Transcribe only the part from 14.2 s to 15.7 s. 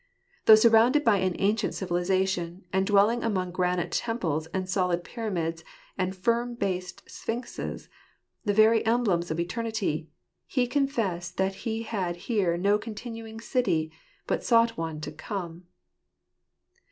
but sought one to come."